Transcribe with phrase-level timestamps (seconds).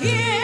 [0.00, 0.37] tears.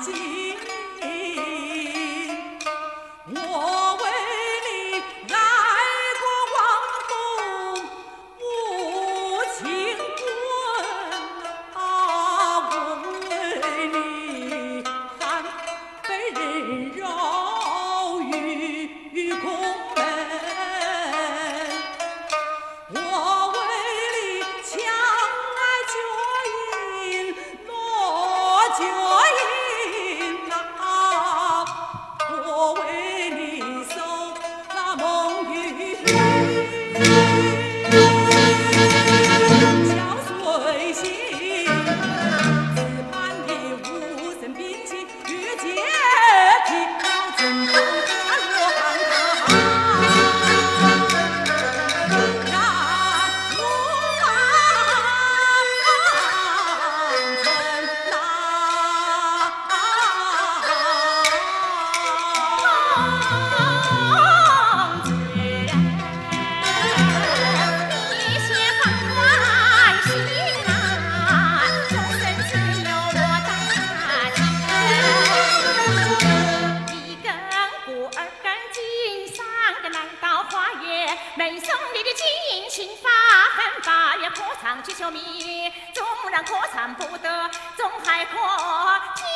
[0.00, 0.39] Auntie.
[81.36, 82.26] 门送你的金
[82.58, 83.08] 银发法
[83.56, 85.20] 发霸业可伤及小米
[85.94, 88.32] 纵然可伤不得总还可
[89.14, 89.26] 贱